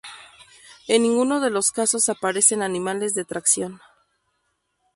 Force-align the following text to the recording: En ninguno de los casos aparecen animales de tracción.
En 0.87 1.03
ninguno 1.03 1.41
de 1.41 1.51
los 1.51 1.71
casos 1.71 2.09
aparecen 2.09 2.63
animales 2.63 3.13
de 3.13 3.23
tracción. 3.23 3.81